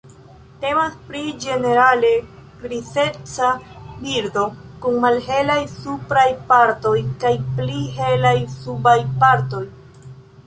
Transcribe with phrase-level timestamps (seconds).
[0.61, 2.07] Temas pri ĝenerale
[2.61, 3.49] grizeca
[4.05, 4.45] birdo
[4.85, 9.63] kun malhelaj supraj partoj kaj pli helaj subaj partoj.